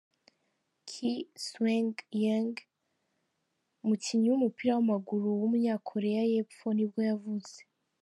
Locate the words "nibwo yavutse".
6.73-7.57